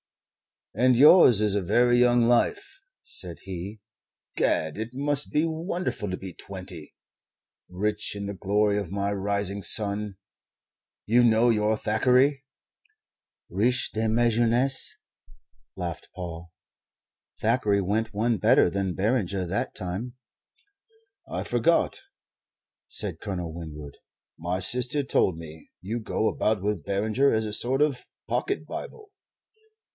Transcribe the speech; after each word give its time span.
"And 0.73 0.95
yours 0.95 1.41
is 1.41 1.53
a 1.53 1.61
very 1.61 1.99
young 1.99 2.21
life," 2.23 2.81
said 3.03 3.39
he. 3.43 3.81
"Gad! 4.35 4.77
it 4.77 4.95
must 4.95 5.31
be 5.31 5.45
wonderful 5.45 6.09
to 6.09 6.17
be 6.17 6.33
twenty. 6.33 6.95
'Rich 7.69 8.15
in 8.15 8.25
the 8.25 8.33
glory 8.33 8.79
of 8.79 8.89
my 8.89 9.11
rising 9.11 9.61
sun.' 9.61 10.15
You 11.05 11.23
know 11.23 11.49
your 11.49 11.77
Thackeray?" 11.77 12.45
"'Riche 13.49 13.91
de 13.91 14.07
ma 14.07 14.29
jeunesse,'" 14.29 14.97
laughed 15.75 16.09
Paul. 16.15 16.51
"Thackeray 17.39 17.81
went 17.81 18.13
one 18.13 18.37
better 18.37 18.69
than 18.69 18.95
Beranger, 18.95 19.45
that 19.45 19.75
time." 19.75 20.13
"I 21.29 21.43
forgot," 21.43 21.99
said 22.87 23.19
Colonel 23.19 23.53
Winwood. 23.53 23.97
"My 24.39 24.59
sister 24.61 25.03
told 25.03 25.37
me. 25.37 25.69
You 25.81 25.99
go 25.99 26.27
about 26.27 26.63
with 26.63 26.85
Beranger 26.85 27.31
as 27.33 27.45
a 27.45 27.53
sort 27.53 27.81
of 27.81 28.07
pocket 28.27 28.65
Bible." 28.65 29.11